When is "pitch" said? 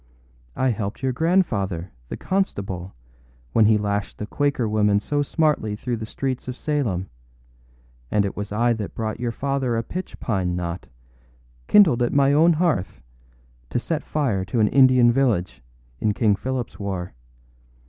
9.83-10.19